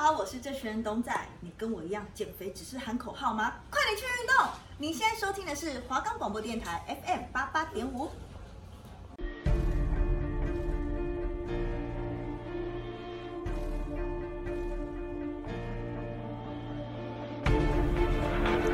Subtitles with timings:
[0.00, 1.12] 好，我是这群人董仔。
[1.40, 3.54] 你跟我一样减肥只是喊口号吗？
[3.68, 4.46] 快点去运动！
[4.78, 8.08] 你现在收听的是华冈广播电台 FM 八八点五。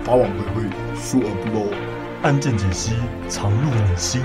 [0.05, 1.73] 法网恢恢，疏而不漏，
[2.23, 2.97] 案件解析，
[3.31, 4.23] 藏入你心。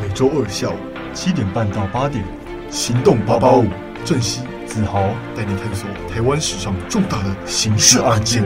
[0.00, 0.78] 每周二下午
[1.12, 2.24] 七点半到八点，
[2.70, 3.66] 行动八八五，
[4.02, 5.00] 正熙、子豪
[5.34, 8.44] 带你探索台湾史上重大的刑事案件。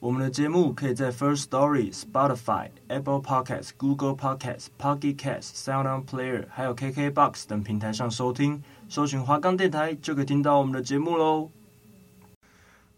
[0.00, 8.62] 我们的节目可以在 First Story、Spotify、Apple Podcasts、Google Podcasts、Pocket Casts、SoundOn Player，还有 KKBox 等平台上收听。
[8.88, 11.50] 搜寻华冈电台就可以听到我们的节目喽。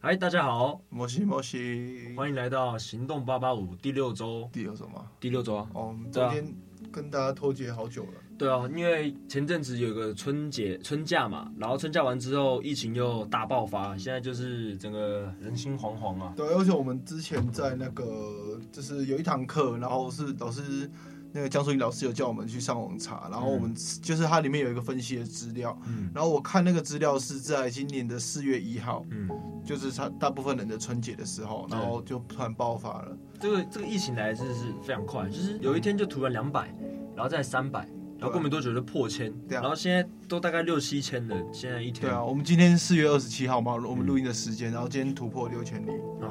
[0.03, 4.49] 嗨，大家好，摩西摩西，欢迎来到行动八八五第六周。
[4.51, 5.05] 第六周吗？
[5.21, 5.69] 第六周啊。
[5.75, 6.43] 哦，我们昨天
[6.91, 8.13] 跟大家脱节好久了。
[8.39, 16.33] 对啊，因为前阵子有个春节春假嘛，然后春假完之后，疫情又大爆发，现在就是整个人心惶惶啊。
[16.35, 20.91] 对，而且我们之前在那个就是有一堂课，然后是老师。
[21.33, 29.29] 那个江淑仪老师有叫我们去上网查，然后我们就是它里面有一个分析的资料，嗯，然后我看那个资料是在今年的四月一号，嗯，
[29.65, 33.17] 就是他大部分人的春节的时候，然后就突然爆发了。
[33.39, 36.75] 这个这个疫情来真的是非常快，就是有一天就突然两百，
[37.15, 39.61] 然后再三百，然后过没多久就破千，对啊。
[39.61, 42.03] 然后现在都大概六七千了，现在一天。
[42.03, 46.29] 对啊，我们今天四月二十七号嘛，我们录音的时间，然后今天突破六千例啊。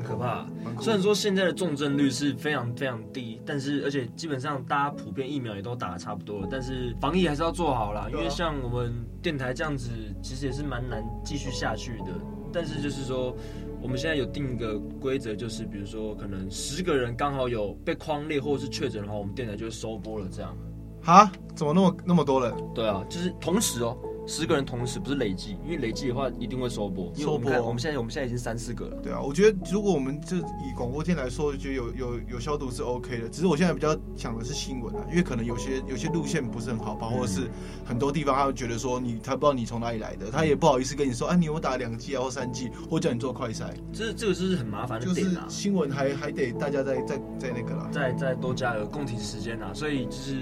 [0.00, 0.46] 很可怕，
[0.80, 8.08] 虽然说现在的重症率是非常非常低，但是而且基本上大家普遍疫苗也都打的差不多了，但是防疫还是要做好啦。
[8.10, 8.92] 因为像我们
[9.22, 9.90] 电台这样子，
[10.22, 12.06] 其实也是蛮难继续下去的。
[12.52, 13.36] 但是就是说，
[13.80, 20.26] 我们现在有定一个规则，就是比如说可能十个人刚好有被框列或者是确诊的话，我们电台就会收播了。
[20.32, 20.56] 这样，
[21.04, 21.30] 啊？
[21.54, 22.52] 怎么那么那么多人？
[22.74, 23.96] 对啊，就是同时哦。
[24.26, 27.12] 十个人同时不是累计，因为累计的话一定会收播。
[27.14, 28.96] 收播，我们现在我们现在已经三四个了。
[29.02, 33.28] 对啊，我觉得如果我们就以广播电来说，就有有有消毒是 OK 的。
[33.28, 37.50] 只是我现在比较想的是新闻啊，因为可能有些有些路线不是很好跑，或者是
[37.84, 43.64] 很多地方他会觉得说你他不知道你从哪里来的，他也不好意思跟你说，啊，你有打两剂啊或三剂，或叫你做快筛。
[43.92, 45.46] 这这个是很麻烦的点啊。
[45.48, 50.36] 新闻还还得大家再再再那个啦，再再多加个共体时间啊，所以就是。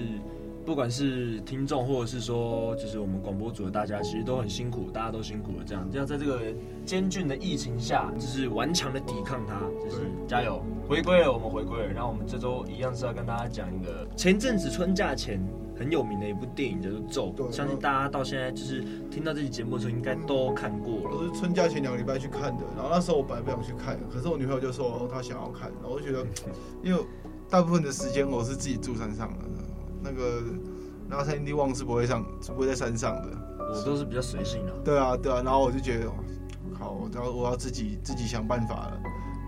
[0.68, 5.64] 不管是听众，或者是说，就是我们广播组的大家，其实都很辛苦，大家都辛苦了。
[5.66, 6.42] 这样，要在这个
[6.88, 11.86] 严峻的疫情下，就是顽强的抵抗它，就是加油，回归了，我们回归了。
[11.90, 15.40] 然后我们这周一样是要跟大家讲一个前阵子春假前
[15.74, 17.00] 很有名的一部电影，叫做
[17.34, 17.48] 《咒》。
[17.50, 21.16] 相信大家到现在就是听到这期节目的时候，应该都看过了。
[21.16, 26.26] 我是春假前两个礼拜去看的，然后那时候我本来不想去看，可是我女朋友就说她想要看，然后我就觉得，
[26.84, 27.02] 因为
[27.48, 29.57] 大部分的时间我是自己住山上的。
[30.02, 30.42] 那个
[31.08, 33.28] 那个三 D 望是不会上，是不会在山上的。
[33.70, 34.72] 我都是比较随性的。
[34.84, 35.42] 对啊，对啊。
[35.44, 36.10] 然后我就觉得，
[36.78, 39.00] 好，我要我要自己自己想办法了。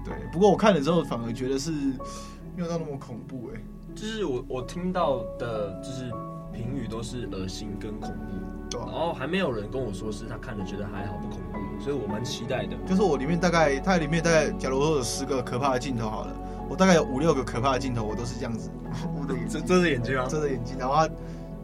[0.04, 3.64] 对，不过我看了之后反而觉得是没有到那么恐怖哎、欸。
[3.94, 6.10] 就是我我听到的，就是
[6.52, 8.68] 评语都是恶心跟恐怖。
[8.70, 8.86] 对啊。
[8.86, 12.76] 然后还没有人跟我说是他看了觉得还好不恐怖，所以我蛮期待的。
[12.86, 16.36] 就是我里面大概，它里面大概，假如说有十个可怕的镜头好了。
[16.70, 18.70] 我大概有五六个可怕的镜头，我都是这样子
[19.18, 21.08] 捂着眼睛，遮着眼睛啊，遮着眼睛，然后他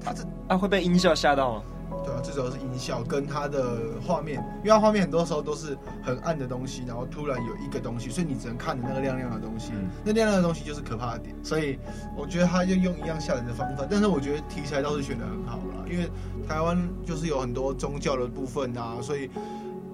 [0.05, 1.62] 他这啊会被音效吓到吗？
[2.05, 11.34] 对啊，最主要是音效跟他的画面，因为他画面很多时候都是很暗的东西，然后突然有一个东西，所以你只能看着那个亮亮的东西，嗯、那亮亮的东西就是可怕的点。
[11.41, 11.78] 所以
[12.17, 16.11] 我觉得他就用一样吓人的方法，但是我觉得题材倒是选得很好啦，因为
[16.49, 19.31] 台湾就是有很多宗教的部分啊，所以。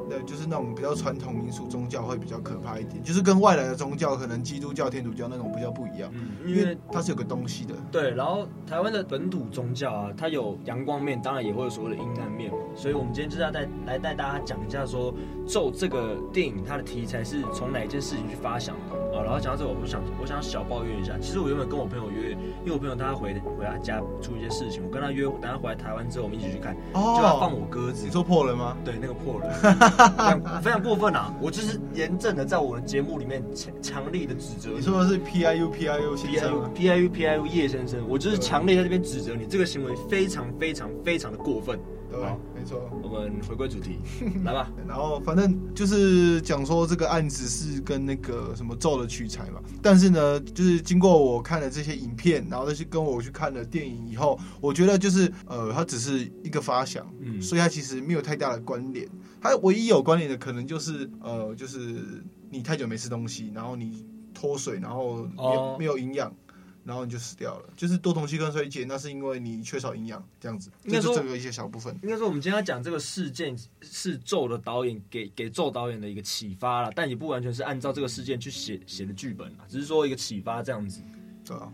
[0.09, 6.11] 对，就是那种比较传统民俗宗教会比较可怕一点，就是跟外来的宗教，可能基督教、天主教那种比较不一样。
[6.15, 7.75] 嗯，因为它是有个东西的。
[7.91, 12.59] 对，然后台湾的本土宗教啊，它有阳光面，当然也会有所谓的阴暗面嘛。
[12.75, 15.13] 所以我们今天就是要带来带大家讲一下说，
[15.47, 19.23] 咒这个电影它的题材是从哪一件事情去发想的啊？
[19.23, 22.33] 然后讲到这，我想我想小抱怨一下，其实我原本跟我朋友约，
[22.65, 28.05] 因为我朋友他回回他家出一些事情，我跟他约，等他回来台湾之后，我们一起去看，哦、就要放我鸽子。
[28.05, 28.77] 你说破了吗？
[28.85, 29.51] 对，那个破人。
[30.63, 31.35] 非常过分啊！
[31.41, 34.77] 我就是严正的在我的节目里面强强力的指责你。
[34.77, 41.79] 你说的是 P I U P I U 先生 P I U P I U 叶先生，我就是强烈在这边指责你，这个行为非常非常非常的过分。
[42.11, 42.21] 对，
[42.63, 42.89] 没错。
[43.03, 43.99] 我们回归主题，
[44.45, 44.71] 来吧。
[44.87, 59.09] 然后反正就是讲说这个案子是跟那个什么咒的取材嘛，但是呢，就是经过我看了这些影片，然后再去跟我去看了电影以后，我觉得就是呃，它只是一个发想，嗯，所以它其实没有太大的关联。
[59.41, 61.97] 它唯一有关联的可能就是呃，就是
[62.49, 65.79] 你太久没吃东西，然后你脱水，然后没有、oh.
[65.81, 66.33] 没有营养。
[66.85, 67.69] 然后你就死掉了。
[67.77, 70.71] 就是多酮肌酐衰竭，那是因为你缺少营养，这样子。
[70.85, 71.97] 应该说这个一些小部分。
[72.03, 81.01] 应该说，我们今天要讲这个事件是咒的导演给给咒导演的一个启发了，但也不完全是按照这个事件去写写的剧本啊，只是说一个启发这样子。
[81.45, 81.73] 对啊。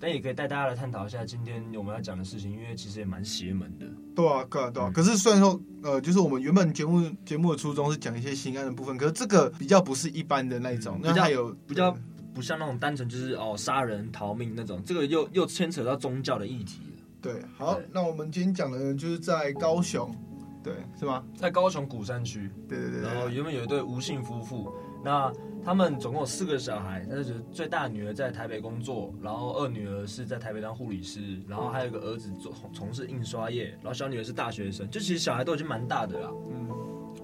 [0.00, 3.86] 但也可以带大家来探讨一下今天我们要讲的事情，因为其实也蛮邪门的。
[4.14, 4.88] 对啊，对啊，对啊。
[4.94, 11.92] 可是虽然说，呃，就是我们原本节目节目的初衷是讲一些心安的部分，可是这个比较不是一般的那一种，嗯、那还有比较
[12.38, 17.02] 不像那种单纯就是哦杀人逃命那种，这个又又牵扯到宗教的议题了。
[17.20, 20.14] 对，好，那我们今天讲的就是在高雄，
[20.62, 21.24] 对，是吗？
[21.36, 22.48] 在高雄古山区。
[22.68, 23.10] 对对对，对。
[23.10, 24.72] 然后原本有一对吴姓夫妇，
[25.04, 25.32] 那。
[25.64, 36.70] 他们总共有四个小孩，但是最大女儿在台北工作，然后二女儿是在台北当护理师，然后还有一个儿子做从事印刷业，然后小女儿是大学生，就其实小孩都已经蛮大的了，嗯，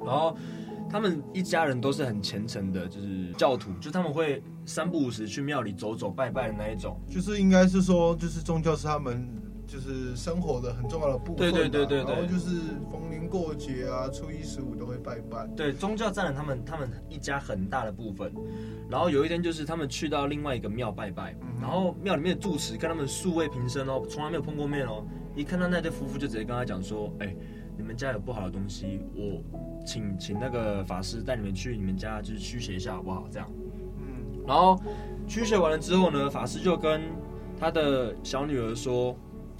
[0.04, 0.36] 然后
[0.94, 9.28] 他们一家人都是很虔诚的，就是教徒，就他们会三不五时去庙里走走拜拜的那一种，就是应该是说，就是宗教是他们。
[9.66, 12.60] 就是生活的很重要的部分，对对对对对，然后就是
[12.92, 15.46] 逢年过节啊，初一十五都会拜拜。
[15.56, 18.30] 对，宗教占了他们他们一家很大的部分。
[18.90, 25.02] 然后有一天就是他们去到另外一个庙拜拜，嗯、然后庙里面的住持跟他们素未平生哦，从来没有碰过面哦。
[25.34, 29.40] 一看到那对夫妇就直接跟他讲说：“哎，你们家有不好的东西，我
[29.86, 33.48] 请请那个法师带你们去你们家就是驱邪一下好不好？”这样，
[33.98, 34.80] 嗯，然后
[35.28, 37.02] 驱邪完了之后呢，法师就跟
[37.60, 39.16] 他的小女儿说。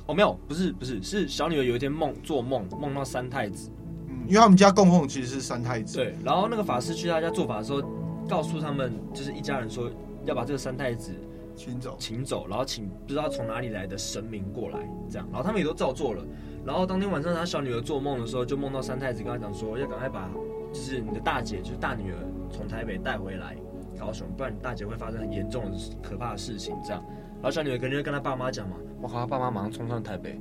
[0.06, 3.70] 哦，没有，不是，不是，是小女儿有一天梦做梦，梦到三太子。
[4.06, 5.96] 嗯，因为他们家供奉其实是三太子。
[5.96, 7.80] 对，然后那个法师去他家做法的时候，
[8.28, 9.90] 告诉他们就是一家人说
[10.26, 11.10] 要把这个三太子
[11.56, 14.78] 请走，请走，然后请不知道从哪里来的神明过来，
[15.08, 16.24] 这样，然后他们也都照做了。
[16.64, 20.30] 然后当天晚上他小女儿做梦的时候，就梦到三太子跟他讲说，要赶快把
[20.72, 22.18] 就是你的大姐，就是大女儿
[22.50, 23.56] 从台北带回来
[23.98, 27.04] 高雄，不然你大姐会发生很严重的可怕的事情，这样。
[27.36, 30.38] 然后小女儿肯定会跟他爸妈讲嘛，我靠，他爸妈马上冲上台北，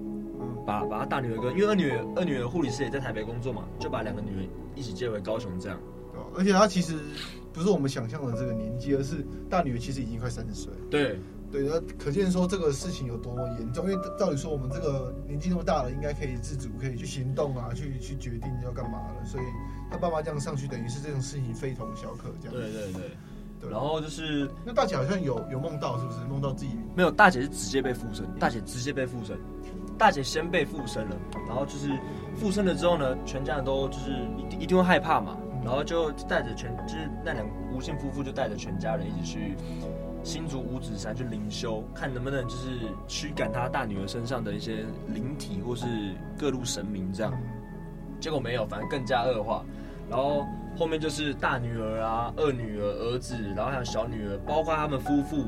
[0.66, 5.78] 把把他大女儿跟，因为二女儿二女儿护理师也在台北工作嘛，就把两个女儿一起接回高雄这样。
[6.36, 6.96] 而且他其实
[7.54, 10.74] 不是我们想象的这个年纪，而是大女儿其实已经快三十岁。
[10.90, 11.20] 对
[11.52, 13.88] 对，那可见说这个事情有多么严重。
[13.90, 19.24] 因为照理说我们这个年纪那么大了，应该可以自主，可以去行动啊，去去决定要干嘛了。
[19.24, 19.44] 所以
[19.92, 22.54] 她爸妈这样上去，等于是这种事情非同小可这样。
[22.58, 23.12] 对对对。
[23.70, 26.72] 然后就是，那大姐好像有有梦到，是不是梦到自己？
[26.96, 28.26] 没有，大姐是直接被附身。
[28.38, 29.40] 大姐直接被附身，
[29.98, 31.16] 大姐先被附身了。
[31.48, 31.98] 然后就是
[32.36, 35.38] 附身了之后呢，全家人都就是一一定会害怕嘛。
[35.64, 39.56] 然后就带着全，就是那两吴姓夫妇就带着全家人一起去
[40.24, 42.70] 新竹五指山去灵修，看能不能就是
[43.08, 45.86] 驱赶他大女儿身上的一些灵体或是
[46.38, 47.34] 各路神明这样。
[48.20, 49.64] 结果没有，反而更加恶化。
[50.10, 50.46] 然后。
[50.76, 55.46] 后面就是大女儿啊、二女儿、儿子，然后还有小女儿，包括他们夫妇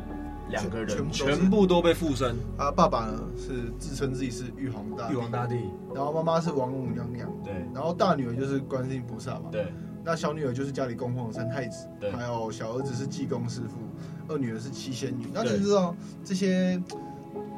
[0.52, 2.36] 两个人，全部，全部都被附身。
[2.60, 5.56] 啊，爸爸呢是自称自己是玉皇大帝，玉皇大帝，
[5.96, 9.66] 然后妈妈是王母娘娘，对，然后大女儿就是观世音菩萨嘛，对，
[10.06, 15.26] 那小女儿就是家里供奉的三太子，对，还有小儿子是济公师傅，二女儿是七仙女。
[15.34, 16.80] 那你知道这些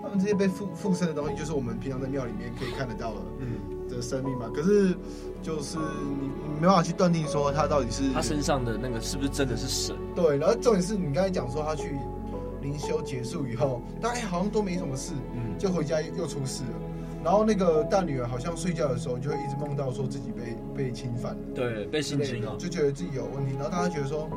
[0.02, 3.78] 他们这些被附附身的东西，就是我们平常在庙里面可以看得到的，嗯。
[3.88, 4.94] 的生命嘛，可是
[5.42, 9.96] 就是你你没办法去断定说他到底是他身上的那个是不是真的是神？
[10.14, 11.98] 对，然后重点是你刚才讲说他去
[12.62, 16.70] 灵修结束以后，大家好像都没什么事，嗯，就回家又出事了。
[17.28, 23.54] 然后那个大女儿好像睡觉的时候就会一直梦到说自己被被侵犯了，对，被性侵了，就觉得自己有问题。
[23.56, 24.30] 然后大家觉得说，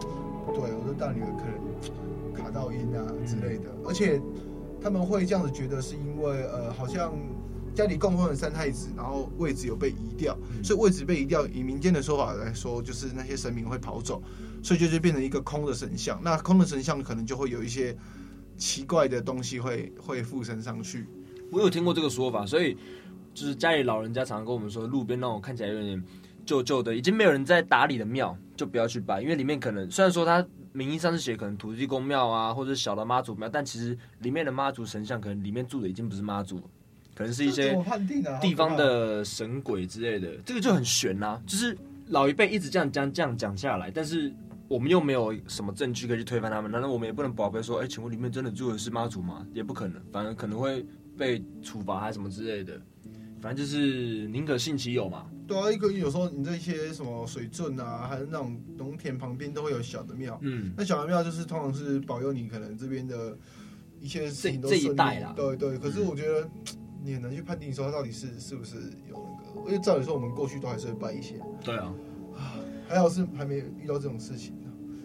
[0.44, 4.20] 不对，我的大女儿可能卡到音啊之类的，嗯，而且
[4.82, 7.12] 他们会这样子觉得是因为呃好像。
[7.72, 14.20] 家里供奉了三太子，然后位置有被移掉，嗯、所以位置被移掉，以民间的说法来说，就是那些神明会跑走，
[14.60, 16.20] 所以就就变成一个空的神像。
[16.20, 17.96] 那空的神像可能就会有一些
[18.58, 21.06] 奇怪的东西会会附身上去。
[21.50, 22.76] 我有听过这个说法，所以
[23.34, 26.02] 就是家里老人家常常跟我们说，路边那种看起来有点
[26.44, 36.60] 旧旧的，已经没有人在打理的庙，就不要去拜，因为里面可能虽然说它名义上是写可能土地公庙啊，或者小的妈祖庙，但其实里面的妈祖神像可能里面住的已经不是妈祖。
[37.12, 37.76] 可能是一些
[38.40, 41.42] 地方的神鬼之类的，这个就很悬呐、啊。
[41.46, 41.76] 就是
[42.06, 44.32] 老一辈一直这样讲这样讲下来，但是
[44.68, 49.44] 我们又没有什么证据可以去推翻他们，难道我们也不能宝贝说，哎，请问里面真的住的是妈祖吗？
[49.52, 50.82] 也不可能，反而可能会
[51.20, 52.80] 被处罚还是什么之类的。
[53.40, 55.26] 反正就是宁可信其有嘛。
[55.46, 63.36] 对啊，一个有时候你这些什么水圳啊，还是那种农田旁边都会有小的庙，嗯，那小的庙就是通常是保佑你可能这边的
[64.00, 64.86] 一些事情都顺利。
[64.86, 65.78] 这一代啦，对对。
[65.78, 66.40] 可是我觉得。
[66.42, 66.50] 嗯
[67.02, 68.76] 你很难去判定说它到底是是不是
[69.08, 71.40] 有那个，因为照理说我们过去都还是会拜一些。
[71.64, 71.94] 对啊，
[72.86, 74.54] 还好是还没遇到这种事情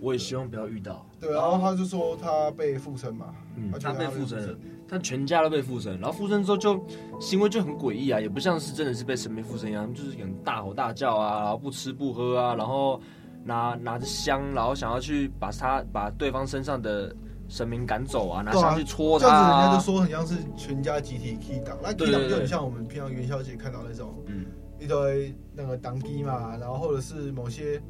[0.02, 1.10] 我也希望不要遇到。
[1.22, 4.60] 对，然后他就说他被附身嘛，嗯，他被附身了。
[4.88, 6.80] 他全家都被附身，然后附身之后就
[7.20, 13.02] 行为就很诡异啊，也不像是真的是被神明附身一样，就是很大吼大叫啊，然后不吃不喝啊，然后
[13.44, 17.16] 拿拿着香，然后想要去把他把对方身上的
[17.50, 24.46] 神明赶走啊，拿香去戳他、啊，这样子人家就说很像是全家集体 key 档，那 key 档就很像我们平常元宵节看到那种，嗯，
[24.80, 27.82] 一堆那个当机嘛，然后或者是某些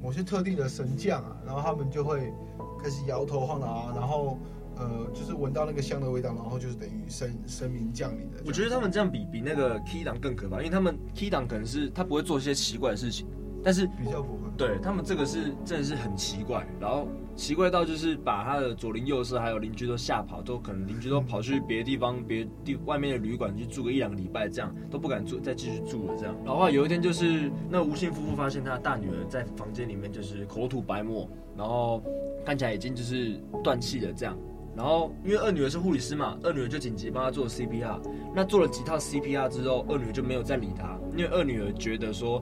[0.00, 2.32] 某些特定的神将啊，然后他们就会
[2.80, 4.38] 开始摇头晃脑啊，然后。
[4.78, 8.38] 呃，就是闻到那个香的味道，然后就是等于神神明降临的。
[8.46, 13.26] 我觉得他们这样比比那个 key 档更可怕，因为他们 key 档可能是他不会做一些奇怪的事情，
[13.62, 14.48] 但是比较不会。
[14.56, 26.14] 对他们这个是真的是很奇怪，然后奇怪到就是把他的左邻右舍还有邻居都吓跑，都可能邻居都跑去别的地方、别地外面的旅馆去住个一两个礼拜，这样都不敢住再继续住了。
[26.18, 32.02] 这样，然后有一天就是那吴姓夫妇发现他的大女儿在房间里面就是口吐白沫，然后
[32.44, 34.36] 看起来已经就是断气了这样。
[34.78, 37.98] 然后，因为二女儿是护理师嘛，二女儿就紧急帮她做 CPR。
[38.32, 42.40] 那做了几套 CPR 之后，二女儿就没有再理她，因为二女儿觉得说，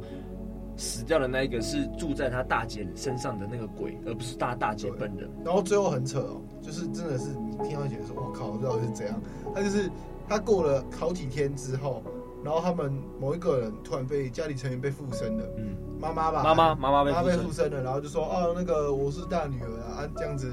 [0.76, 5.30] 死掉的那一个是住在她大姐身上的那个鬼，而不是大大姐本人。
[5.42, 9.18] 然后最后很扯哦，就是真的是你听到觉得说，我靠，到底是怎样？
[9.54, 9.90] 他就是
[10.28, 12.02] 他过了好几天之后，
[12.44, 20.52] 然后他们某一个人突然被家里成员被附身了，嗯，妈妈吧，妈妈妈妈被附身了，然后就说，哦，那个我是大女儿啊，这样子。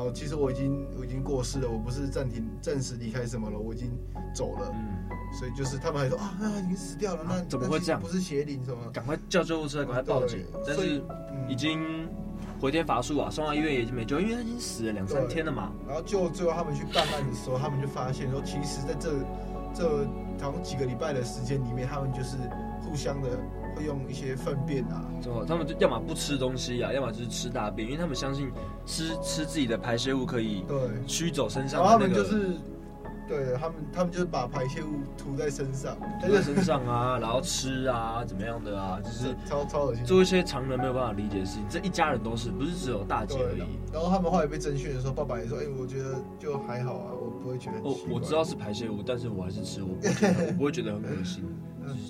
[0.00, 3.90] 哦，其实我已经我已经过世了，我不是暂停暂时离开什么了，我已经
[4.34, 4.72] 走了。
[4.72, 5.06] 嗯，
[5.38, 8.00] 所以就是他们还说啊，那已经死掉了，那怎么会这样？
[8.00, 8.90] 不是邪灵什么？
[8.92, 10.44] 赶快叫救护车，赶快报警。
[10.66, 11.02] 但是
[11.48, 12.08] 已经
[12.58, 15.70] 回天乏术啊，送到医院也已经没救，因为他已经死了两三天了嘛。
[15.86, 19.12] 然后就最后他们去办案的时候，他们就发现说，其实在这
[19.74, 20.06] 这
[20.40, 22.36] 好像几个礼拜的时间里面，他们就是
[22.82, 23.28] 互相的。
[23.80, 25.04] 会用一些粪便啊，
[25.48, 28.50] 他们就要么不吃东西啊，要么就是吃大便，因为他们相信
[28.84, 32.08] 吃吃自己的排泄物可以对驱走身上的那个。
[32.08, 32.56] 他们就是，
[33.26, 41.64] 对他们，他们就是把排泄物涂在身上，涂在身上啊， 然后吃啊，怎么样的啊，就是超超恶心，做一些常人没有办法理解的事情。
[41.68, 43.62] 这一家人都是，不是只有大姐而已。
[43.92, 51.44] 然后他们后来被征讯的时候，爸爸也说：“哎、欸，我觉得就还好啊，我不会觉得。”哦，我知道是排泄物，但是我还是吃，我不会觉得，我不会觉得很恶心。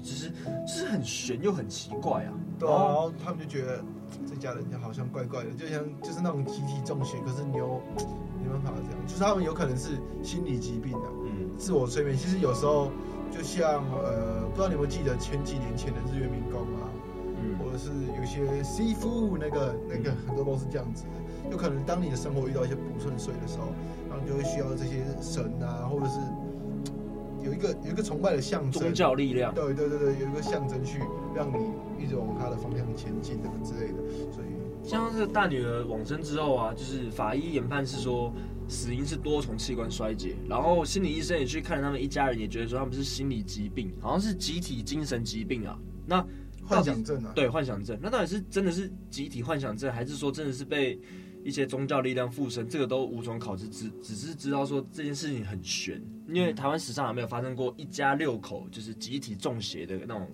[0.03, 0.33] 只是，
[0.67, 2.33] 只是很玄又很奇怪啊。
[2.59, 3.83] 对啊，然后他们就觉得
[4.29, 7.81] 这家人好像怪怪的，就像就是那种集体中邪，可是你又
[8.43, 12.17] 没办法这样，就是他们有可能是心理疾病的，嗯，自我催眠。
[12.17, 12.91] 其实有时候
[13.31, 16.85] 就像呃，不知道你有没有记得前几年前的日月明功啊，
[17.43, 23.69] 嗯，或者是有些师傅那个那个很多都是这样子的，有可能当你的生活遇到一些不顺遂的时候，
[24.11, 26.21] 然后你就会需要这些神啊，或者是。
[27.43, 29.55] 有一个有一个崇拜的象征，宗教力量。
[29.55, 30.99] 对对对对，有一个象征去
[31.35, 33.99] 让你一直往他的方向前进，等等之类的。
[34.33, 38.33] 所以，像是大女儿往生之后啊，就是法医研判是说
[38.69, 45.79] 死因是多重器官衰竭，然后心理医生也去看他们一家人，也觉得说他们是心理疾病，好像是集体精神疾病啊。
[46.07, 46.25] 那
[46.67, 47.33] 幻想症啊？
[47.35, 47.99] 对，幻想症。
[48.03, 50.99] 那到底是真的是集体幻想症，还是说真的是被？
[51.43, 55.99] 一些宗教力量附身，这个都无从考知，只只是知道说这件事情很玄，
[56.33, 60.31] 因为台湾史上还没有发生过一家六口就是集体中邪的那种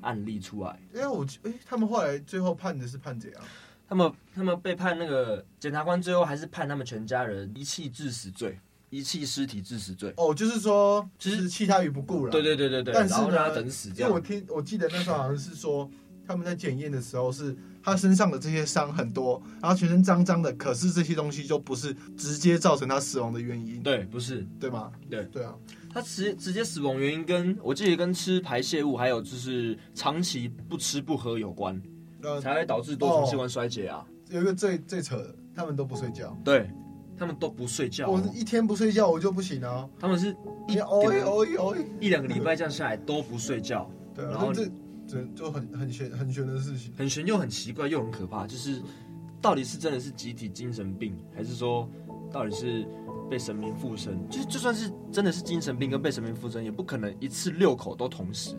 [0.00, 0.78] 案例出来。
[0.94, 3.42] 哎，我哎，他们后来最后判的是判怎样？
[3.88, 8.58] 他们他们被判那个检察官最后还是判他们全家人遗弃致死罪，
[8.90, 10.12] 遗弃尸体致死罪。
[10.16, 12.32] 哦，就是说，就是弃他于不顾了。
[12.32, 12.94] 对对对对对。
[12.94, 13.90] 但是他等死。
[13.90, 15.90] 因为我听我记得那时候好像是说
[16.26, 17.56] 他们在检验的时候是。
[17.82, 23.82] 他身上的这些伤很多，然后全身脏脏的，可是这些东西就不是直接造成他死亡的原因。
[23.82, 24.92] 对，不是，对吗？
[25.10, 25.54] 对，对啊。
[25.92, 31.80] 他直直接死亡原因跟我记得跟吃排泄物，还有就是长期不吃不喝有关，
[32.22, 33.98] 呃，才会导致多重器官衰竭啊。
[33.98, 36.34] 哦，有一个最最扯的，他们都不睡觉。
[36.42, 36.70] 对，
[37.18, 38.08] 他们都不睡觉。
[38.08, 39.86] 我一天不睡觉我就不行啊。
[40.00, 40.34] 他们是
[40.66, 43.90] 一哦一哦一哦一两个礼拜这样下来都不睡觉。
[44.14, 44.70] 对，然后这。
[45.34, 48.82] 就很很玄很玄的事情，很玄又很奇怪又很可怕，就是
[49.40, 51.88] 到底是真的是集体精神病，还是说
[52.30, 52.86] 到底是
[53.30, 54.18] 被神明附身？
[54.28, 58.56] 就是就算是真的是精神病跟被神明附身，也不可能一次六口都同时，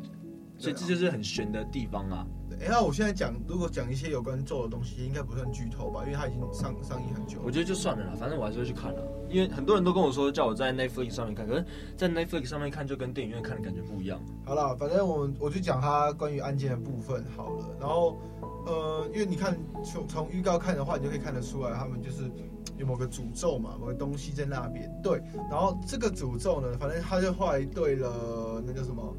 [0.58, 2.28] 所以这就是很玄的地方啊。
[2.62, 6.02] 哎，那我现在讲，如果讲一些有关咒的东西，应该不算剧透吧？
[6.06, 7.40] 因为它已经上上映很久。
[7.44, 9.02] 我觉得就算了啦，反正我还是会去看啦。
[9.30, 11.66] 因为很多人都跟我说，叫我在 Netflix 上面看，可是，
[11.98, 14.20] 在 Netflix 上面看就跟电影院看的感觉不一样。
[14.46, 17.66] 好了，反正我我就讲它关于案件的部分好了。
[17.80, 18.20] 然后，
[18.66, 22.30] 呃，因为你看从从预告看的话，你就可以看得出来，他们就是
[22.78, 24.90] 有某个诅咒嘛，某个东西在那边。
[25.02, 29.16] 对，然后这个诅咒呢，反正他就后来对了那叫什么，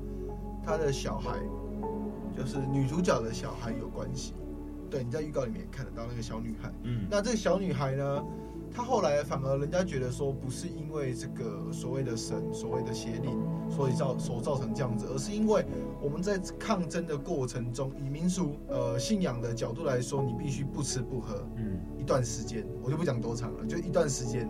[0.64, 1.30] 他的小孩。
[2.36, 4.34] 就是女主角的小孩有关系，
[4.90, 6.72] 对，你在预告里面也看得到那个小女孩。
[6.82, 8.24] 嗯，那这个小女孩呢，
[8.74, 15.64] 她后来反而人家觉得说，不是因为这个所谓的神、所谓的邪灵，所以造所造成这样子，而是因为
[16.00, 24.48] 我们在抗争的过程中，以民俗呃信仰的角度来说，你必须不吃不喝，嗯，一段时间，我就不讲多长了，就一段时间。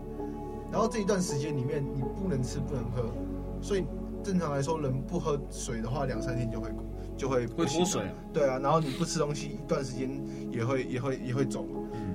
[0.72, 3.14] 然后这一段时间里面，你不能吃不能喝，
[3.62, 3.84] 所以
[4.24, 6.68] 正常来说，人不喝水的话，两三天就会
[7.16, 8.14] 就会会脱水啊。
[8.32, 10.10] 对啊，然后你不吃东西，一段时间
[10.50, 11.68] 也会也会也会肿。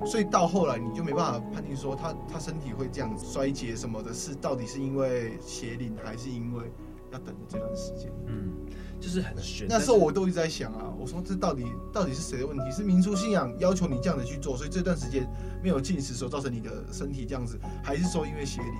[0.06, 6.72] 所以到后来你就没办法判定说他他身体会这样衰竭什么的，是到底是因为邪灵还是因为
[7.12, 8.10] 要等这段时间？
[8.26, 8.50] 嗯，
[8.98, 9.66] 就是很玄。
[9.68, 12.70] 那时候我都一直在想啊，我说这到底到底是谁的问题？
[12.70, 15.28] 是民族信仰要求你这样子去做，所以这段时间
[15.62, 18.72] 没有进食所造成你的身体这样子，还是说因为邪灵？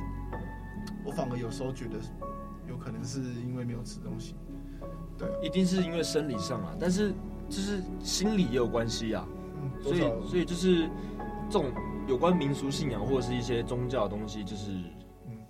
[1.04, 1.98] 我反而有时候觉得
[2.66, 4.36] 有可能是因为没有吃东西。
[5.20, 7.12] 对啊，一定是因为生理上啊，但是
[7.48, 9.24] 就是心理也有关系啊。
[9.82, 10.88] 所以，所以就是
[11.48, 11.72] 这种
[12.08, 14.72] 有关民俗信仰或者是一些宗教的东西，就是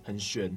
[0.03, 0.55] 很玄。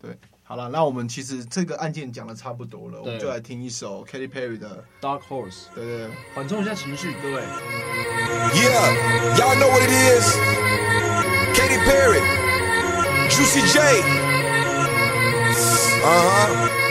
[0.00, 5.50] 对，好了，那我们其实这个案件讲的差不多了，我们就来听一首 Katy Perry 的《Dark Horse》。
[5.74, 7.42] 对对，缓冲一下情绪，各位。
[8.54, 10.36] Yeah, y'all know what it is.
[11.54, 12.20] Katy Perry,
[13.28, 14.02] Juicy J.
[16.00, 16.87] Uh huh.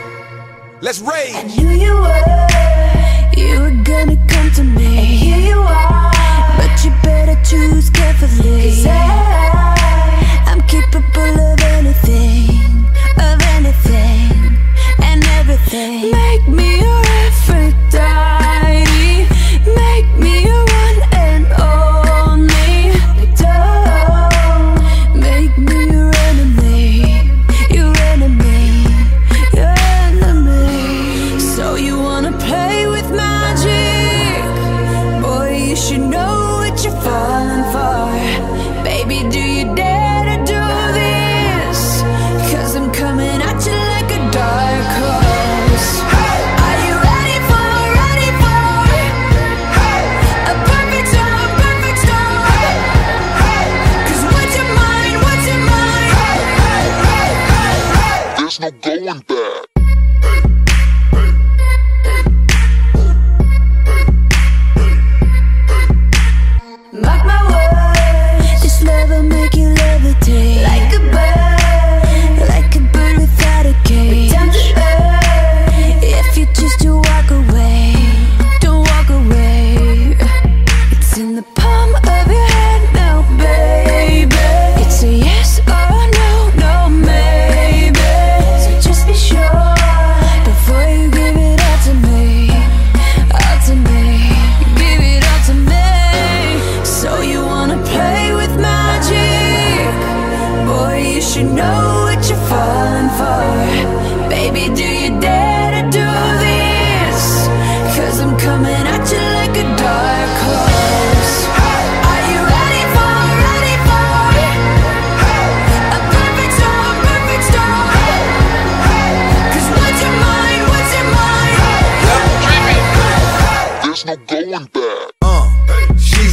[0.79, 1.33] Let's rage.
[1.33, 4.85] I knew you were, you were gonna come to me.
[4.85, 6.11] And here you are,
[6.55, 9.06] but you better choose carefully.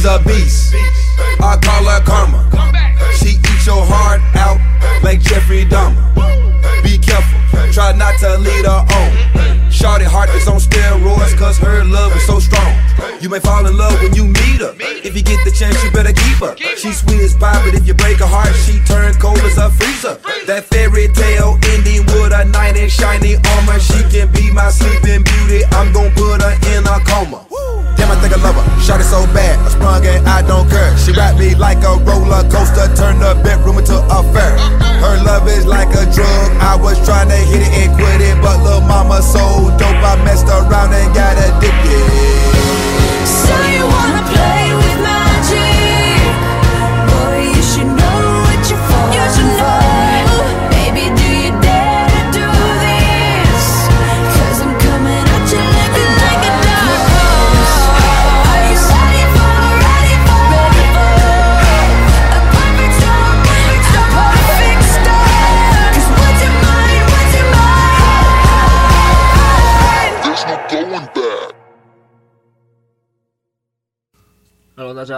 [0.05, 0.73] A beast.
[1.41, 2.45] I call her karma.
[3.17, 4.61] She eats your heart out
[5.03, 6.13] like Jeffrey Dahmer.
[6.83, 7.39] Be careful,
[7.73, 9.71] try not to lead her on.
[9.71, 12.73] Shorty heart is on steroids, cause her love is so strong.
[13.19, 14.73] You may fall in love when you meet her.
[14.79, 16.55] If you get the chance, you better keep her.
[16.77, 19.69] She's sweet as pie, but if you break her heart, she turn cold as a
[19.69, 20.17] freezer.
[20.45, 23.79] That fairy tale ending with a knight in shiny armor.
[23.79, 25.65] She can be my sleeping beauty.
[25.73, 27.45] I'm gon' put her in a coma.
[27.97, 28.65] Damn, I think I love her.
[28.81, 29.54] Shot it so bad,
[29.85, 30.97] sprung and I don't care.
[30.97, 34.57] She wrapped me like a roller coaster, turned the bedroom into a fair.
[35.01, 36.47] Her love is like a drug.
[36.61, 38.34] I was trying to hit it and quit it,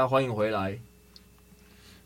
[0.08, 0.78] 欢迎回来。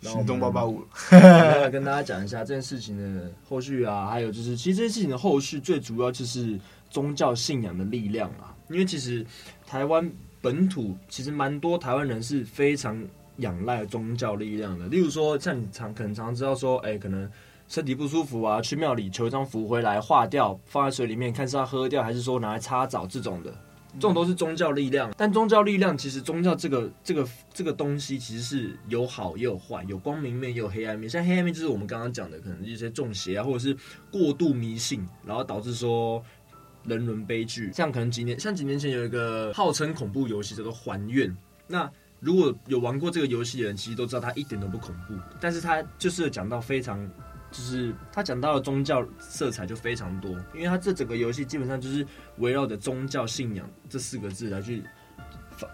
[0.02, 6.60] 行动八八五，来跟大家讲一下这件事情的后续啊，还有就是，其实这件事情的后续最主要就是
[6.90, 8.50] 宗教信仰的力量啊。
[8.70, 9.24] 因为其实
[9.68, 10.12] 台湾
[10.42, 13.00] 本土其实蛮多台湾人是非常
[13.38, 14.88] 仰赖宗教力量的。
[14.88, 17.30] 例如说，像你常可能常常知道说，哎、欸，可能
[17.68, 23.54] 身体不舒服啊，去庙里求一张符回来化掉，放在水里面，看是要喝掉还是说拿来擦澡这种的。
[23.96, 31.10] 这种都是宗教力量，但宗教力量其实宗教这个这个这个东西其实是有好也有坏，有光明面也有黑暗面。
[31.10, 33.76] 像黑暗面就是我们刚刚讲的，可能一些中邪啊，或者是
[34.10, 36.24] 过度迷信，然后导致说
[36.86, 37.70] 人伦悲剧。
[37.74, 41.30] 像可能几年，像几年前有一个号称恐怖游戏叫做《还愿》，
[41.68, 47.10] 那如果有玩过这个游戏的人，其实都知道它一点都不恐怖，但是它就是讲到非常。
[47.52, 52.06] 就是他讲到的宗教色彩就非常多，因为他这整个游戏基本上就是
[52.38, 54.82] 围绕着宗教信仰这四个字来去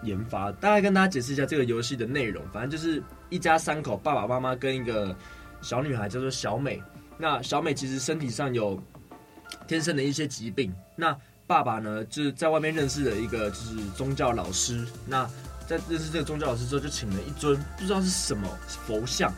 [0.02, 0.50] 研发。
[0.52, 5.16] 大概跟大家解释一下这个游戏的内容，反正就是一家三口，爸爸妈妈跟一个
[5.60, 6.82] 小女孩叫做小美。
[7.16, 8.80] 那小美其实身体上有
[9.66, 10.74] 天生的一些疾病。
[10.96, 14.84] 那爸爸呢，就是在外面认识了一个就是宗教老师。
[15.06, 15.28] 那
[15.66, 19.32] 在认识这个宗教老师之后，就请了一尊不知道是什么佛像。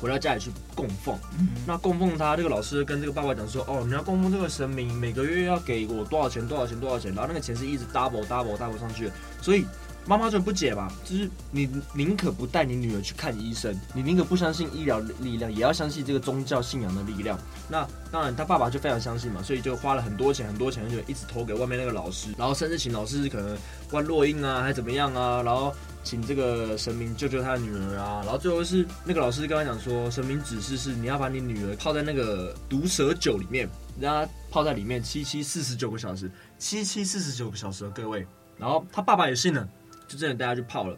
[0.00, 1.18] 回到家里去供奉，
[1.66, 9.64] 那供奉他这个老师跟这个爸爸讲说，哦，你要供奉这个神明，每个月要给我多少钱，多少钱，多少钱，然后那个钱是一直 double double double 上去的，所以
[10.06, 17.38] 妈妈就不解嘛，就是你宁可不带你女儿去看医生，你宁可不相信医疗力量，也要相信这个宗教信仰的力量。
[17.68, 23.56] 那当然他爸爸就非常相信嘛，所以就花了很多钱，很多钱就一直投给外面那个老师，然后甚至请老师可能
[23.90, 25.74] 观落印啊，还怎么样啊，然后。
[26.06, 28.22] 请这个神明救救他的女儿啊！
[28.22, 38.24] 然后最后是那个老师跟他讲说，神明指示是你要把你女儿泡在那个毒蛇酒里面，让她泡在里面七七四十九个小时，七七四十九个小时各位。
[38.56, 39.68] 然后他爸爸也信了，
[40.06, 40.96] 就真的带他去泡了。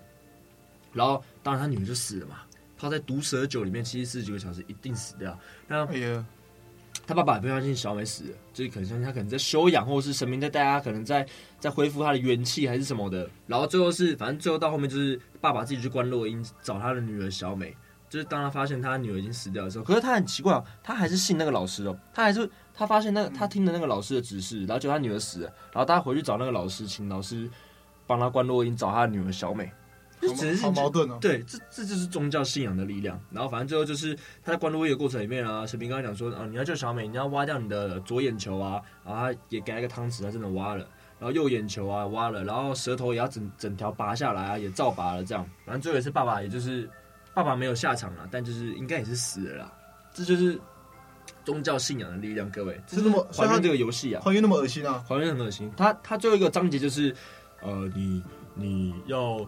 [0.92, 2.40] 然后当然他女儿就死了嘛，
[2.76, 5.40] 泡在毒蛇酒里面七七四十九个小时一定死掉。
[5.66, 6.22] 那哎呀。
[7.08, 11.26] 他爸爸也不相信小美死了，就是可能相信他可能在休养，或者是神明在带他，可能在
[11.58, 13.28] 在恢复他的元气还是什么的。
[13.46, 17.74] 然后最后是，反正最后到后面就是爸爸自己去观落阴找他的女儿小美。
[18.10, 27.50] 就是当他发现他女儿已经死掉的时候，可是他很奇怪哦，他还是信那个老师哦，他还是他发现那个他听的那个老师的指示，然后就他女儿死了，然后他回去找那个老师，请老师
[28.06, 29.70] 帮他观落阴找他的女儿小美。
[30.20, 31.18] 就只是好矛盾哦。
[31.20, 33.20] 对，这这就是宗教信仰的力量。
[33.30, 40.86] 然后反正最后就是他在观落阴的过程里面啊，神明刚刚讲说啊，你要救小美，你要挖掉你的左眼球啊，然后他也给他一个汤匙，他真的挖了。
[41.20, 45.24] 然后右眼球啊挖了，然后舌头也要整整条拔下来啊，也照拔了。
[45.24, 46.88] 这样，反正最后也是爸爸，也就是
[47.34, 49.72] 爸爸没有下场了，但就是应该也是死了啦。
[50.12, 50.60] 这就是
[51.44, 52.80] 宗教信仰的力量，各位。
[52.86, 54.22] 是那么还原这个游戏啊？
[54.24, 55.04] 还原那么恶心啊？
[55.08, 55.70] 还原很恶心。
[55.76, 57.14] 他他最后一个章节就是，
[57.62, 58.22] 呃，你
[58.54, 59.38] 你要。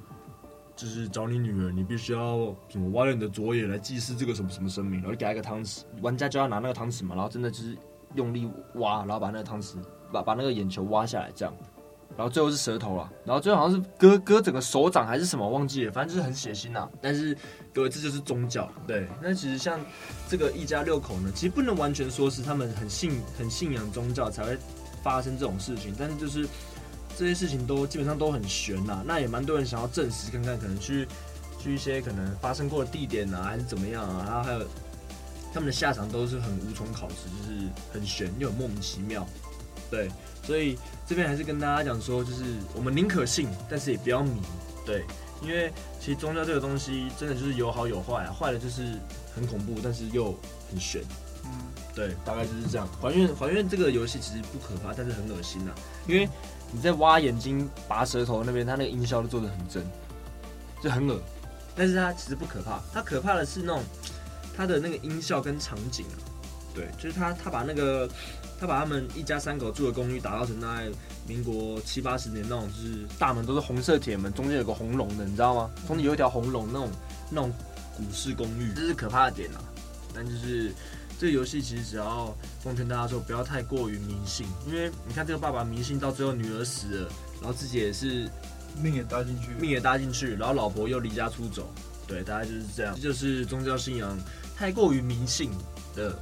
[0.77, 7.77] 就是找你女儿，你必须要什么挖了你的左眼来祭祀这个什么什么神明，然后给他一个汤匙，玩家就要拿那个汤匙嘛，然后真的就是
[8.15, 9.77] 用力挖，然后把那个汤匙
[10.11, 11.55] 把把那个眼球挖下来这样，
[12.17, 16.89] 然后最后是舌头了，然后最后好像是割割整个手掌还是什么忘记了，反正就是很血腥呐。
[17.03, 17.37] 但是
[17.75, 19.07] 各位这就是宗教，对。
[19.23, 19.79] 那其实像
[20.29, 24.57] 这个一家六口呢，其实不能完全说是他们很信很信仰宗教才会
[25.03, 26.49] 发生这种事情，但是就是。
[27.21, 31.07] 这些事情都基本上都很悬呐、啊，那也蛮多人想要证实看看，可能去
[31.63, 34.67] 去一些可能发生过的地点啊，还是怎么样啊，然后还有
[35.53, 39.27] 他们的下场都是很无从考证，就是很悬又很莫名其妙。
[39.91, 40.09] 对，
[40.43, 42.43] 所以这边还是跟大家讲说，就是
[42.75, 44.41] 我们宁可信，但是也不要迷。
[44.87, 45.05] 对，
[45.43, 48.95] 因为其实宗教这个东西真的就是有好有坏啊，坏的就是
[49.35, 50.35] 很恐怖，但是又
[50.71, 51.03] 很悬。
[51.45, 51.51] 嗯，
[51.95, 52.89] 对，大概就是这样。
[52.99, 55.77] 还愿还愿这个游戏其实不可怕，但是很恶心呐、啊，
[56.09, 56.27] 因为。
[56.73, 59.85] 你在挖眼睛、拔舌头那边，他那个音效都做得很真，
[60.83, 61.21] 就很恶。
[61.75, 63.83] 但是它其实不可怕，它可怕的是那种
[64.57, 66.17] 它的那个音效跟场景啊。
[66.75, 68.09] 对，就是他他把那个
[68.59, 70.83] 他把他们一家三口住的公寓打造成那
[71.27, 75.71] 民国七八十年那种，就是大门都是红色铁门，中间有个红龙的，你知道吗？
[75.87, 76.91] 中间有一条红龙那种
[77.31, 77.53] 那种
[77.97, 79.61] 古式公寓，这是可怕的点啊。
[80.15, 80.73] 但就是。
[81.21, 88.27] 这个游戏其实只要奉劝大家说，不要太过于迷信，因为你看这个爸爸迷信到最后女儿死了，然后自己也是
[88.83, 91.69] 命也搭进去，命也搭进去，然后老婆又离家出走，
[92.07, 92.95] 对，大概就是这样。
[92.95, 94.19] 这就是宗教信仰
[94.57, 95.51] 太过于迷信
[95.95, 96.19] 的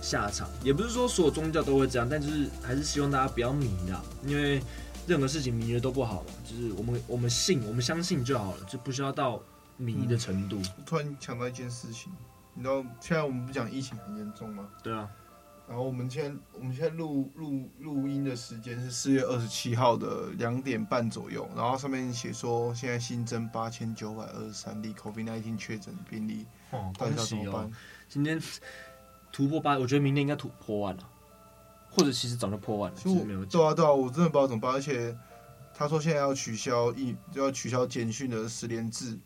[0.00, 4.62] 下场，也不是说所有宗教都会这样，但就是还是希望大家不要迷啊，因为
[5.08, 9.42] 任何事情迷了都不好嘛，就是我们我们信，我们相信就好了，就不需要到
[9.76, 10.58] 迷的程度。
[10.58, 12.12] 嗯，突然想到一件事情。
[12.58, 14.68] 你知道现在我们不讲疫情很严重吗？
[14.82, 15.08] 对啊。
[15.68, 26.46] 然后我们现在我们现在录录录音的时间是四月二十七号的两点半左右，然后上面写说现在新增八千九百二十三例 COVID-19 确诊病例。
[26.72, 27.70] 哦，恭喜哦！
[28.08, 28.42] 今天
[29.30, 31.08] 突破八，我觉得明天应该突破万了，
[31.90, 32.96] 或者其实早就破万了。
[33.00, 33.44] 其实没有。
[33.44, 35.16] 对啊对啊，我真的不知道怎么办，而且
[35.72, 39.16] 他说现在要取消一就要取消简讯的十连制。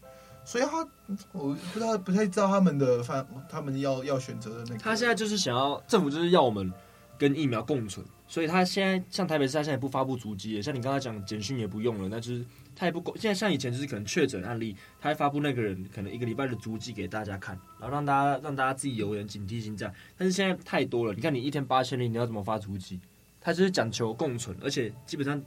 [0.45, 0.87] 所以他
[1.33, 4.79] 我不知道不太知道他们的反他们要要选择的那个。
[4.79, 6.73] 他现在就是想要政府就是要我们
[7.17, 19.95] 跟疫苗共存，所以他现在像台北市，他现在也不发布足迹，像你刚才讲简讯也不用了，那就是他也不现在像以前就是可能确诊案例，他会发布那个人可能一个礼拜的足迹给大家看，然后让大家让大家自己有点警惕心这样。
[20.17, 22.99] 但是现在太多了，你看你一天八千例，你要怎么发足迹？
[23.41, 25.41] 他就是讲求共存，而且基本上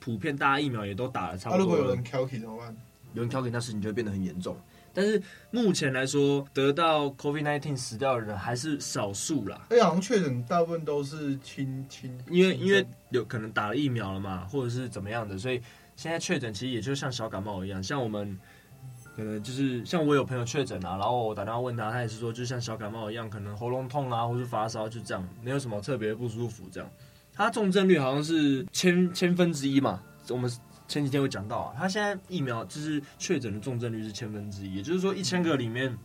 [0.00, 1.66] 普遍大家疫苗也都打了差不多了。
[1.66, 2.76] 那、啊、如果有人 Kelky 怎么办？
[3.14, 4.56] 有人 Kelky 那事情就会变得很严重。
[4.92, 9.66] 但是目前来说，得到 COVID-19 死掉的人还是少数啦。
[9.70, 15.62] 哎，好像确诊大部分都是轻轻，因为因为有可能打了疫苗了嘛，或者是怎么样的，所以
[15.94, 17.80] 现在确诊其实也就像小感冒一样。
[17.80, 18.36] 像我们
[19.14, 26.90] 可能就是像我有朋友确诊啊，然后我打电话问他，他也是说就像小感冒一样，可能喉咙痛啊，或是发烧就这样，没有什么特别不舒服这样。
[27.32, 30.50] 他重症率好像是千千分之一嘛，我们。
[30.90, 35.96] 前几天我讲到啊，他现在疫苗就是确诊的重症率是千分之一，也就是说一千个里面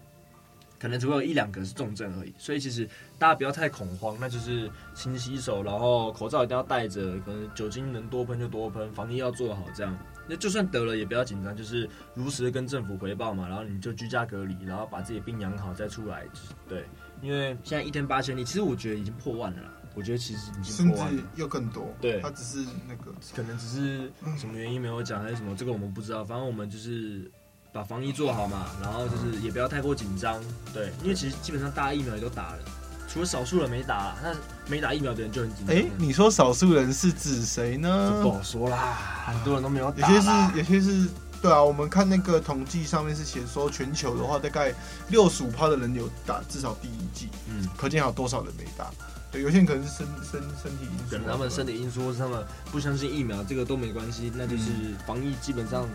[0.78, 2.32] 可能只会有一两个是重症而已。
[2.38, 9.98] 所以其实大家不要太恐慌，那就是勤洗手，然后口罩一定要戴着，可能酒精能多喷就多喷，防疫要做好这样。
[10.28, 16.26] 那就算得了也不要紧张，就是如实的跟政府回报嘛，然后你就居家隔离，然后把自己病养好再出来。
[16.70, 16.86] 对，
[17.24, 19.72] 因为现在一天八千例，其实我觉得已经破万了啦。
[19.96, 21.88] 我觉得其实已经破万了，甚至又更多。
[22.02, 26.24] 对，他只是那个，可能只是什么原因没有讲，还是什么，这个我们不知道。
[26.24, 27.32] 反正我们就是
[27.72, 30.40] 把防疫做好嘛，然后就是也不要太过紧张。
[30.74, 32.60] 对，因为其实基本上大家疫苗也都打了，
[33.08, 34.36] 除了少数人没打，那
[34.70, 35.76] 没打疫苗的人就很紧张。
[35.76, 38.20] 哎，你说少数人是指谁呢？
[38.22, 40.12] 不好说啦，很多人都没有打。
[40.12, 41.10] 有些是，有些是，
[41.42, 41.64] 对啊。
[41.64, 44.74] 我们看那个统计上面是写说，全球的话大概
[45.08, 48.92] 六十五趴的人有打至少第一剂，嗯，可见还有多少人没打。
[49.38, 54.32] 有些人可能是身身身体因素，他们身体因素，或是他们不相信疫苗，这个都没关系。
[54.36, 54.64] 那就是
[55.06, 55.88] 防疫基本上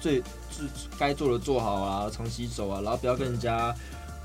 [0.00, 0.66] 最最
[0.98, 3.74] 该做的做好啊，常洗手啊，然后不要跟人家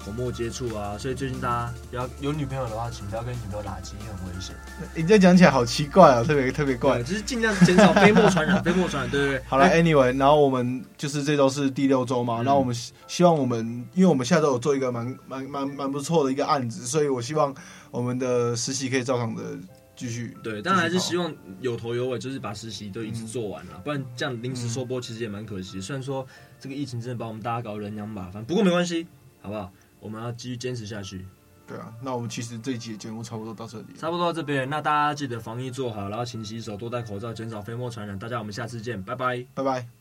[0.03, 0.97] 口沫接触啊。
[0.97, 4.55] 所以最近大家不要有女朋友的话，请不要跟女朋友打机，很危险。
[4.95, 9.41] 你这讲起来好奇怪啊，特别特别怪，就是尽量减少飞沫传染， 飞沫传染，对不对。
[9.47, 12.75] 好了，Anyway，然后我们就是这周是第六周嘛，然后我们
[13.07, 13.59] 希望我们，
[13.93, 17.53] 因为我们下周有做一个蛮蛮蛮蛮不错的一个案子，所以我希望。
[17.91, 19.57] 我们的实习可以照常的
[19.95, 25.81] 继续，对，当然还是希望有头有尾，就是把实习都一直做完了，嗯、不然这样临时收播其实也蛮可惜。
[25.81, 26.23] 虽然说
[26.59, 29.07] 这个疫情真的把我们大家搞人仰马翻，不过没关系，
[29.41, 29.71] 好不好？
[29.99, 31.25] 我们要继续坚持下去。
[31.67, 34.67] 对啊，那我们其实这一集的节目差不多到这里，差不多到这边。
[34.69, 38.17] 那大家记得防疫做好，然后勤洗手，多戴口罩，减少飞沫传染。
[38.17, 39.98] 大家我们下次见，拜拜，拜拜。